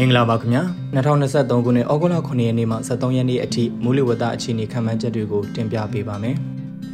[0.00, 0.62] မင်္ဂလာပါခင်ဗျာ
[0.94, 6.36] 2023ခုနှစ်ဩဂုတ်လ9ရက်နေ့မှ23ရက်နေ့အထိမူလဝတ္တအခြေအနေခံမှန်းချက်တွေကိုတင်ပြပေးပါမယ်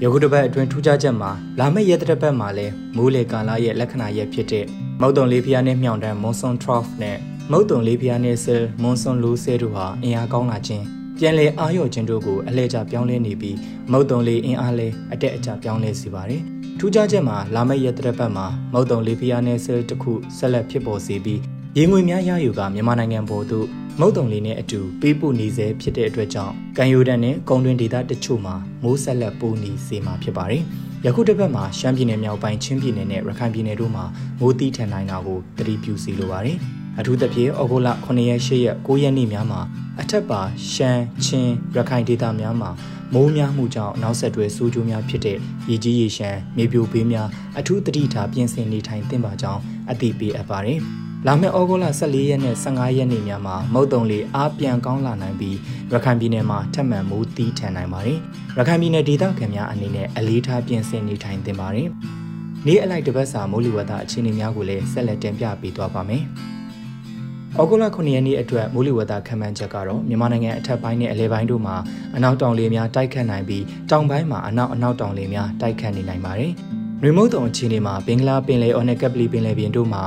[0.03, 4.65] ယခုတစ်ပတ်အတွင်းထူးခြားချက်မှာလာမယ့်ရက်တစ်ပတ်မှာလည်းမူလေကာလာရဲ့လက္ခဏာရက်ဖြစ်တဲ့
[5.01, 7.17] မုတ်တုံလေးဖျားနဲ့မြောင်တန်း Monsoon Trough နဲ့
[7.53, 10.85] မုတ်တုံလေးဖျားနဲ့ Cell Monsoon Low Cell တို့ဟာအင်အားကောင်းလာခြင်း
[11.19, 13.57] ပြန်လည်အားရော့ခြင်းတို့ကိုအလှည့်ကျပြောင်းလဲနေပြီး
[13.93, 16.43] မုတ်တုံလေးအင်အားလဲအတက်အကျပြောင်းလဲစေပါတယ်
[16.79, 21.43] ထူးခြားချက်မှာလာမယ့်ရက်တစ်ပတ်မှာမုတ်တုံလေးဖျားနဲ့ Cell တစ်ခုဆက်လက်ဖြစ်ပေါ်စေပြီး
[21.79, 23.67] ရေငွေများရယူကမြန်မာနိုင်ငံပေါ်သို့
[24.01, 30.63] မုတ်တုံလေးနဲ့အတူပေးပို့နေစေဖြစ်တဲ့အတွက်ကြောင့်ကံယိုဒန်နဲ့ကုန်းတွင်ဒေသတချို့မှာမိုးဆက်လက်ပိုးနေစေမှာဖြစ်ပါတယ်။
[31.05, 34.05] ယခုတစ်ပတ်မှာရှမ်းပြည်နယ်မြောက်ပိုင်းချင်းပြည်နယ်နဲ့ရခိုင်ပြည်နယ်တို့မှာ
[34.41, 36.57] မိုးတီးထန်နိုင်တာကိုသတိပြုစီလိုပါတယ်။
[36.99, 39.61] အထူးသဖြင့်ဩဂုတ်လ9ရက်10ရက်9ရက်နေ့များမှာ
[40.01, 40.41] အထက်ပါ
[40.73, 42.71] ရှမ်းချင်းရခိုင်ဒေသများမှာ
[43.15, 45.39] မိုးများမှုကြောင့်နောက်ဆက်တွဲဆိုးကျိုးများဖြစ်တဲ့
[45.71, 49.61] ရေကြီးရေရှမ်းမြေပြိုဘေးများအထူးသတိထားပြင်ဆင်နေထိုင်သင့်ပါကြောင်း
[49.91, 50.81] အသိပေးအပ်ပါတယ်။
[51.29, 55.57] လာမယ့်ဩဂုတ်လ14ရက်နဲ့15ရက်နေ့များမှာမုတ်တုံလေးအားပြန်ကောင်းလာနိုင်ပြီး
[55.93, 58.19] ရခိုင်ပြည်နယ်မှာထပ်မံမိုးတီးထန်နိုင်ပါတယ်။
[58.59, 61.89] ရခိုင်ပြည်နယ်ဒေသခံများအနေနဲ့အလေးထားပြင်ဆင်နေထိုင်သင့်ပါတယ်။
[62.67, 66.23] နေ့အလိုက်တစ်ပတ်စာမိုးလေဝသအခြေအနေများကိုလည်းဆက်လက်တင်ပြပေးသွားပါမယ်။
[67.59, 71.77] ဩဂုတ်လ9ရက်နေ့အတွက်မိုးလေဝသခန့်မှန်းချက်ကတော့မြန်မာနိုင်ငံအထက်ပိုင်းနဲ့အလယ်ပိုင်းတို့မှာ
[72.17, 76.53] အနောက်တောင်လေများတိုက်ခတ်နိုင်ပြီးတောင်ပိုင်းမှာအနောက်အနောက်တောင်လေများတိုက်ခတ်နေနိုင်ပါတယ်။
[77.03, 80.03] နွေမုတ်တုံအခြေအနေမှာဘင်္ဂလားပင်လယ်အော်နဲ့ကပလီပင်လယ်ပြင်တို့မှာ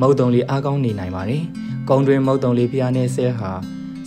[0.00, 1.42] မုတ်တုံလေးအားကောင်းနေနိုင်ပါတယ်။
[1.90, 3.52] ကုံတွင်မုတ်တုံလေးဖျားနေဆဲဟာ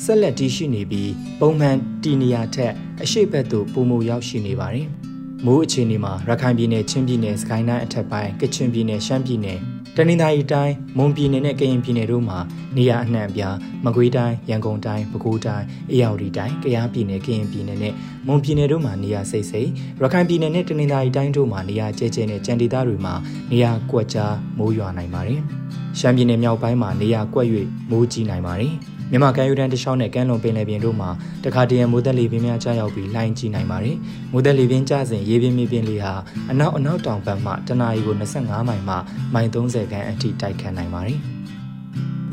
[0.03, 4.87] ဆက်လက်တည်ရှိနေပြီးပုံမှန်တီနီယာထက်အရှိတ်ဘက်သို့ပုံမရောက်ရှိနေပါတယ်။
[5.45, 9.59] မိုးအခြေအနေမှာရခိုင်ပြည်နယ်ချင်းပြည်နယ်စကိုင်းတိုင်းအထက်ပိုင်းကချင်ပြည်နယ်ရှမ်းပြည်နယ်
[9.97, 12.39] တနင်္သာရီတိုင်းမွန်ပြည်နယ်နဲ့ကရင်ပြည်နယ်တို့မှာ
[12.77, 13.55] နေရာအနှံ့အပြား
[13.85, 17.93] မကွေးတိုင်းရန်ကုန်တိုင်းပဲခူးတိုင်းအေရဝတီတိုင်းကယားပြည်နယ်ကရင်ပြည်နယ်နဲ့
[18.27, 19.69] မွန်ပြည်နယ်တို့မှာနေရာစိတ်စိတ်
[20.01, 23.13] ရခိုင်ပြည်နယ်နဲ့တနင်္သာရီတိုင်းတို့မှာနေရာကျဲကျဲနဲ့ကြံဒေသတွေမှာ
[23.51, 25.43] နေရာကွက်ကြားမိုးရွာနိုင်ပါတယ်။
[25.99, 27.47] ရှမ်းပြည်နယ်မြောက်ပိုင်းမှာနေရာကွက်၍
[27.89, 28.73] မိုးကြီးနိုင်ပါတယ်။
[29.11, 31.09] မြန်မာကမ်းရိုးတန်းတစ်လျှောက်နဲ့ကမ်းလွန်ပင်လယ်ပြင်တို့မှာ
[31.45, 33.97] တခါတရံမိုးသက်လေပြင်းများကြားရောက်ပြီးလှိုင်းကြီးနိုင်ပါတယ်။
[34.31, 36.13] မိုးသက်လေပြင်းကျစဉ်ရေပြင်းမြေပြင်းလေဟာ
[36.51, 38.95] အနောက်အနောက်တောင်ဘက်မှတနအီကို25မိုင်မှ
[39.33, 41.19] မိုင်30ခန့်အထိတိုက်ခတ်နိုင်ပါတယ်။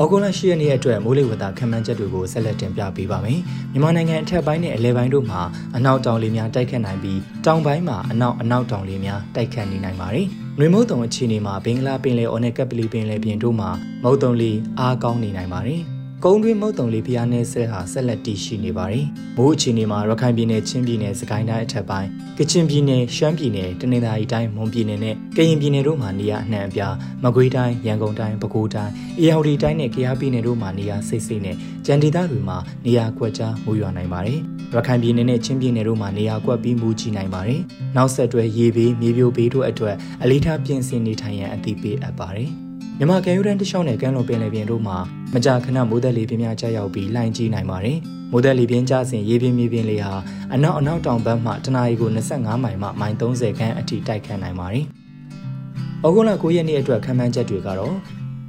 [0.03, 3.41] ဩဂုတ်လ10ရက်နေ့အတွက်မိုးလေဝသခန့်မှန်းချက်တွေကိုဆက်လက်တင်ပြပေးပါမယ်။
[3.73, 5.41] မြန်မာနိုင်ငံအထက်ပိုင်းနဲ့အလယ်ပိုင်းတို့မှာ
[5.77, 10.27] အနောက်တောင်လေများတိုက်ခတ်နိုင်ပြီးတောင်ပိုင်းမှာအနောက်အနောက်တောင်လေများတိုက်ခတ်နေနိုင်ပါတယ်။
[10.59, 13.71] နွေမုတ်တုံအခြေအနေမှာဘင်္ဂလားပင်လယ်အော်နဲ့ကပလီပင်လယ်ပြင်တို့မှာ
[14.03, 15.83] မုတ်တုံလေအားကောင်းနေနိုင်ပါတယ်။
[16.25, 22.09] ကုန်းတွင်းမုတ်တုံလေးဖျားနေဆဲဟာဆက်လက်တည်ရှိနေပါတယ်။မိုးအခြေအနေမှာရခိုင်ပြည်နယ်ချင်းပြည်နယ်စကိုင်းတိုင်းအထက်ပိုင်း
[22.39, 26.95] ကချင်ပြည်နယ်ရှမ်းပြည်နယ်တနင်္သာရီတိုင်းမွန်ပြည်နယ်နဲ့ကရင်ပြည်နယ်တို့မှာနေရာအနှံ့အပြား
[27.25, 34.39] မကွေးတိုင်းရန်ကုန်တိုင်းပဲခူးတိုင်းအေရဝတီတိုင်းနဲ့ကယားပြည်နယ်တို့မှာနေရာစိတ်စိတ်နဲ့ကြံဒေသတွေမှာနေရာကွက်ကြားမိုးရွာနိုင်ပါတယ်။
[34.75, 37.61] ရခိုင်ပြည်နယ်နဲ့ချင်းပြည်နယ်တို့မှာနေရာကွက်ပြီးမူကြီးနိုင်ပါတယ်။
[37.97, 42.53] နောက်ဆက်တွဲရေဘေးမြေပြိုဘေးတို့အတွက်အလေးထားပြင်ဆင်နေထိုင်ရန်အသိပေးအပ်ပါတယ်။
[43.03, 44.97] မြန်မာကမ်းရိုးတန်းတစ်လျှောက်နဲ့ကမ်းလွန်ပင်လယ်ပြင်တို့မှာ
[45.35, 47.99] မကြာခဏမိုးသက်လေပြင်းများကျရောက်ပြီးလှိုင်းကြီးနိုင်ပါတယ်။
[48.31, 50.13] မိုးသက်လေပြင်းကျစဉ်ရေပြင်းမြေပြင်းလေဟာ
[50.55, 54.85] အနောက်အနောက်တောင်ဘက်မှတနအီကို25မိုင်မှမိုင်30ခန့်အထိတိုက်ခတ်နိုင်ပါတယ်။
[56.05, 57.95] ဩဂုတ်လ9ရက်နေ့အတွက်ခံမှန်းချက်တွေကတော့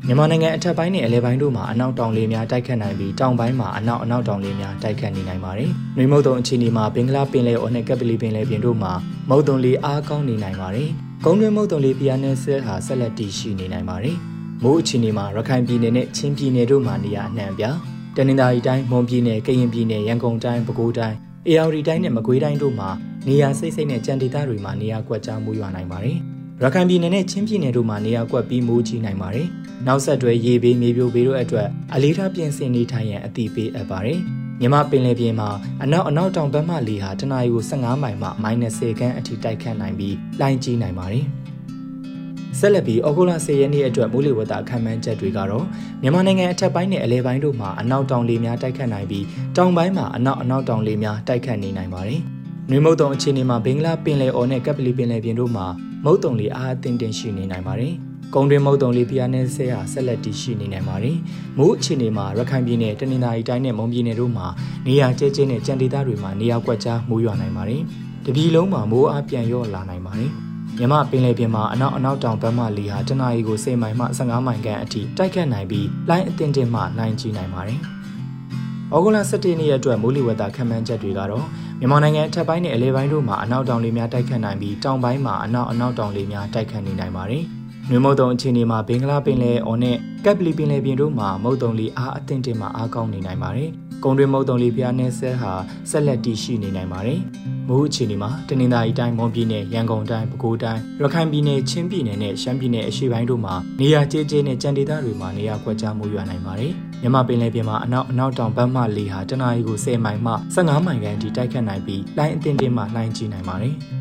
[0.08, 8.92] မြန်မာနိုင်ငံအထက်ပိုင်းနဲ့အလဲပိုင်းတို့မှာအနောက်တောင်လေများတိုက်ခတ်နိုင်ပြီးတောင်ပိုင်းမှာအနောက်အနောက်တောင်လေများတိုက်ခတ်နေနိုင်ပါတယ်။နှွေမုတ်တုံအခြေအနေမှာဘင်္ဂလားပင်လယ်အော်နဲ့ကပလီပင်လယ်ပြင်တို့မှာ
[9.30, 10.90] မုတ်တုံလေအားကောင်းနေနိုင်ပါတယ်။
[11.26, 14.18] ကုန်းတွင်းမုတ်တုံလေပြားနဲ့ဆဲဟာဆက်လက်တည်ရှိနေနိုင်ပါတယ်။
[14.64, 17.64] မိုးအခြေအနေမှာရခိုင်ပြည်နယ်နဲ့ချင်းပြည်နယ်တို့မှာနေရာအနှံ့ပြ
[18.16, 21.18] တနင်္သာရီတိုင်းမွန်ပြည်နယ်ကရင်ပြည်နယ်ရန်ကုန်တိုင်းပဲခူးတိုင်း
[21.48, 22.90] အေရဝတီတိုင်းနဲ့မကွေးတိုင်းတို့မှာ
[23.28, 26.18] နေရာစိတ်စိတ်နဲ့ကြံဒေသတွေမှာနေရာကွက်ကြားမိုးရွာနိုင်ပါတယ်
[26.62, 29.48] ရခိုင်ပြည်နယ်နဲ့ချင်းပြည်နယ်တို့မှာနေရာကွက်ပြီးမိုးကြီးနိုင်ပါတယ်
[29.88, 34.20] နောက်ဆက်တွဲရေဘေးမြေပြိုဘေးတို့အတွက်အလေးထားပြင်ဆင်နေထိုင်ရန်အသိပေးအပ်ပါတယ်
[34.60, 35.50] မြမပင်လယ်ပြင်မှာ
[35.84, 38.30] အနောက်အနောက်တောင်ဘက်မှလေဟာတနအီကို15မိုင်မှ
[38.60, 41.26] -10 ခန်းအထိတိုက်ခတ်နိုင်ပြီးလှိုင်းကြီးနိုင်ပါတယ်။
[42.60, 45.66] ဆက်လက်ပြီးဩဂုတ်လ10ရက်နေ့အတွက်မိုးလေဝသအခန့်မှန်းချက်တွေကတော့
[46.02, 49.26] မြန်မာနိုင်ငံအထက်ပိုင်းနဲ့အလဲပိုင်းတို့မှာအနောက်တောင်လေများတိုက်ခတ်နိုင်ပြီး
[49.58, 52.22] တောင်ပိုင်းမှာအနောက်အနောက်တောင်လေများတိုက်ခတ်နေနိုင်ပါတယ်။
[52.70, 55.66] နွေမုတ်တုံအခြေအနေမှာဘင်္ဂလားပင်လယ်အော်နဲ့ကပလီပင်လယ်ပြင်တို့မှာ
[56.06, 57.94] မုတ်တုံလေအားအသင့်တင်ရှိနေနိုင်ပါတယ်။
[58.34, 61.18] ကုန်းတွင်းမုတ်တုံလေးဖျားနေဆဲဟာဆက်လက်တည်ရှိနေနိုင်ပါတယ်။
[61.58, 64.48] မိုးအခြေအနေမှာရခိုင်ပြည်နယ်တနင်္သာရီတိုင်းနဲ့မွန်ပြည်နယ်တို့မှာ
[64.88, 67.82] နေရာကျဲကျဲနဲ့ကြံဒေသတွေမှာနေရာကွက်ကြားမိုးရွာနိုင်ပါတယ်။
[68.26, 70.32] တပြည်လုံးမှာမိုးအားပြန်လျော့လာနိုင်ပါတယ်။
[70.82, 77.80] မြမပင်လယ်ပြင်မှာအနောက်အနောက်တောင်ဘက်မှလေဟာတနအီကို10မိုင်မှ15မိုင်ခန့်အထိတိုက်ခတ်နိုင်ပြီးလိုင်းအသင့်တင်မှလိုင်းကြီးနိုင်ပါတယ်။
[78.94, 81.46] ဩဂုတ်လ17ရက်နေ့အတွက်မိုးလေဝသခန့်မှန်းချက်တွေကတော့
[81.80, 87.44] မြန်မာနိုင်ငံအထက်ပိုင်းနဲ့အလဲပိုင်းတို့မှာအနောက်တောင်လေများတိုက်ခတ်နိုင်ပြီးတောင်ပိုင်းမှာအနောက်အနောက်တောင်လေများတိုက်ခတ်နေနိုင်ပါတယ်။
[87.90, 93.72] နွေမုတ်တုံအခြေအနေမှာဘင်္ဂလားပင်လယ်အော်နဲ့ကပ်ပလီပင်လယ်ပြင်တို့မှာမုတ်တုံလီအားအသင့်တင်မှာအားကောင်းနေနိုင်ပါတယ်။
[94.04, 95.54] ကုန်းတွင်းမုတ်တုံလီဖျားနယ်ဆဲဟာ
[95.90, 97.20] ဆက်လက်တည်ရှိနေနိုင်ပါတယ်။
[97.68, 106.72] မိုးအခြေအနေမှာတနင်္သာရီတိုင်းမွန်ပြည်နယ်ရန်ကုန်တိုင်းပဲခူးတိုင်းရခိုင်ပြည်နယ်ချင်းပြည်နယ်နဲ့ရှမ်းပြည်နယ်အရှေ့ပိုင်းတို့မှာနေရာကျဲကျဲနဲ့ကြံဒေသတွေမှာနေရာကွက်ကြားမှုရွာနိုင်ပါတယ်။
[107.02, 113.76] မြန်မာပင်လယ်ပြင်မှာအနောက်အနောက်တောင်ဘက်မှလေဟာတနအီကို10မိုင်မှ15မိုင်ခန့်အထိတိုက်ခတ်နိုင်ပြီးလိုင်းအသင့်တင်မှလှိုင်းကြီးနိုင်ပါတယ်။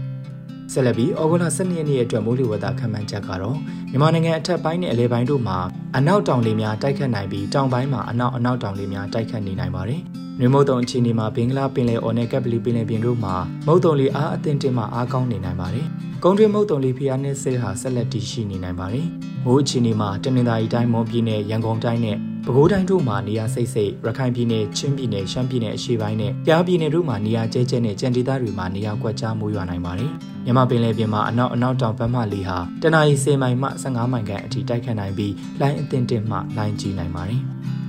[0.73, 3.57] ဆက်လက်ပြီးဩဂုတ်လ12ရက်နေ့အတွက်မိုးလေဝသခန့်မှန်းချက်ကတော့
[3.91, 5.59] မြန်မာနိုင်ငံအထက်ပိုင်းနဲ့အလဲပိုင်းတို့မှာ
[5.97, 10.01] အနောက်တောင်လေများတိုက်ခတ်နိုင်ပြီးတောင်ပိုင်းမှာအနောက်အနောက်တောင်လေများတိုက်ခတ်နေနိုင်ပါတယ်။
[10.39, 13.35] နွေမုတ်တုံအခြေအနေမှာဘင်္ဂလားပင်လယ်အော်နဲ့ကပ်ပလီပင်လယ်ပြင်တို့မှာ
[13.67, 15.87] မုတ်တုံလေအားအသင့်တင်မှအားကောင်းနေနိုင်ပါတယ်။
[16.25, 19.07] ကုန်းတွင်းမုတ်တုံလေဖျားနဲ့ဆဲဟာဆက်လက်တည်ရှိနေနိုင်ပါတယ်။
[19.45, 22.17] မိုးအခြေအနေမှာတနင်္သာရီတိုင်းမွန်ပြည်နယ်ရန်ကုန်တိုင်းနဲ့
[22.51, 30.13] ပဲခူးတိုင်းတို့မှာနေရာစိတ်စိတ်ရခိုင်ပြည်နယ်ချင်းပြည်နယ်ရှမ်းပြည်နယ်အရှေ့ပိုင်းနဲ့ကြားပြည်နယ်တို့မှာနေရာကျဲကျဲနဲ့ကြံဒေသတွေမှာနေရာကွက်ကြားမိုးရွာနိုင်ပါတယ်။
[30.45, 37.41] မြမပင်လယ်ပြင်မှာအနောက်အနောက်တောင်ဘက်မှလေဟာတနအီ10မိုင်မှ15မိုင်ခန့်အထိတိုက်ခတ်နိုင်ပြီးလိုင်းအသင့်တင်မှလိုင်းကြီးနိုင်ပါတယ်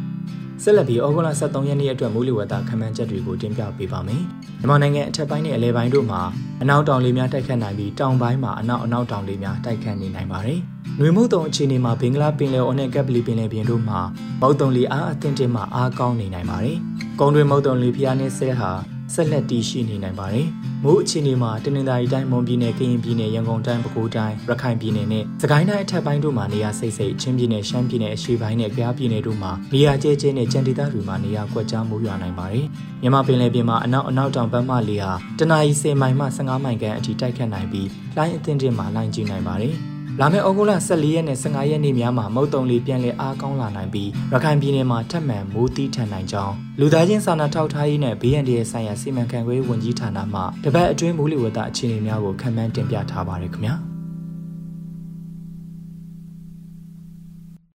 [0.64, 4.22] ။ဆက်လက်ပြီးဩဂုတ်လ23ရက်နေ့အတွက်မိုးလေဝသခန့်မှန်းချက်တွေကိုတင်ပြပေးပါမယ်။
[4.60, 6.22] မြန်မာနိုင်ငံအထက်ပိုင်းနဲ့အလဲပိုင်းတို့မှာ
[6.62, 10.62] အနောက်တောင်လေများတိုက်ခတ်နိုင်ပြီးတောင်ပိုင်းမှာအနောက်အနောက်တောင်လေများတိုက်ခတ်နေနိုင်ပါတယ်။
[11.00, 14.00] နွေမုတ်တုံအခြေအနေမှာဘင်္ဂလားပင်လယ်အော်နဲ့ကပ်ပလီပင်လယ်ပြင်တို့မှာ
[14.42, 16.78] မုတ်တုံလေအားအသင့်တင်မှအားကောင်းနေနိုင်ပါတယ်။
[17.20, 18.72] ကုန်းတွင်မုတ်တုံလေဖျားနှင်းဆဲဟာ
[19.14, 20.48] ဆက်လက်တည်ရှိနေနိုင်ပါတယ်။
[20.84, 32.66] မိုးအခြေအနေမှာတနင်္သာရီတိုင်းမွန်ပြည်နယ်ကရင်ပြည်နယ်ရန်ကုန်တိုင်းပဲခူးတိုင်းရခိုင်ပြည်နယ်နဲ့စကိုင်းတိုင်းအထက်ပိုင်းတို့မှာနေရာစိတ်စိတ်ချင်းပြည်နယ်ရှမ်းပြည်နယ်အရှေ့ပိုင်းနဲ့ကြားပြည်နယ်တို့မှာနေရာကျဲကျဲနဲ့ကြံဒေသတွေမှာနေရာကွက်ကြားမိုးရွာနိုင်ပါတယ်။
[33.02, 39.76] မြန်မာပင်လယ်ပြင်မှာအနောက်အနောက်တောင်ဘက်မှလေဟာတနအီ10မိုင်မှ15မိုင်ခန့်အထိတိုက်ခတ်နိုင်ပြီးလိုင်းအသင့်တင်မှာလိုင်းကြီးနိုင်ပါတယ်။
[40.20, 53.76] လာမယ့်ဩဂုတ်လ14ရက်နဲ့15ရက်နေ့များမှာမုတ်တုံလေးပြန်လည်အားကောင်းလာနိုင်ပြီးရခိုင်ပြည်နယ်မှာထပ်မံမိုးတီးထန်နိုင်ကြောင်းလူသားချင်းစာနာထောက်ထားရေးနဲ့ BND ရဲ့ဆိုင်ရာစီမံခန့်ခွဲဝန်ကြီးဌာနမှတပတ်အတွင်းမိုးလေဝသအခြေအနေများကိုခန့်မှန်းတင်ပြထားပါတယ်ခင်ဗျာ။